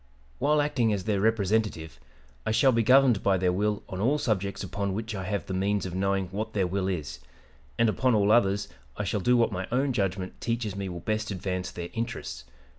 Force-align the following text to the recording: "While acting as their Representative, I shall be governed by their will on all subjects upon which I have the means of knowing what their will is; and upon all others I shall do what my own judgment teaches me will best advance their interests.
"While 0.39 0.63
acting 0.63 0.91
as 0.91 1.03
their 1.03 1.21
Representative, 1.21 1.99
I 2.43 2.49
shall 2.49 2.71
be 2.71 2.81
governed 2.81 3.21
by 3.21 3.37
their 3.37 3.51
will 3.53 3.83
on 3.87 3.99
all 4.01 4.17
subjects 4.17 4.63
upon 4.63 4.95
which 4.95 5.13
I 5.13 5.25
have 5.25 5.45
the 5.45 5.53
means 5.53 5.85
of 5.85 5.93
knowing 5.93 6.25
what 6.29 6.53
their 6.53 6.65
will 6.65 6.87
is; 6.87 7.19
and 7.77 7.87
upon 7.87 8.15
all 8.15 8.31
others 8.31 8.67
I 8.97 9.03
shall 9.03 9.19
do 9.19 9.37
what 9.37 9.51
my 9.51 9.67
own 9.71 9.93
judgment 9.93 10.41
teaches 10.41 10.75
me 10.75 10.89
will 10.89 11.01
best 11.01 11.29
advance 11.29 11.69
their 11.69 11.89
interests. 11.93 12.45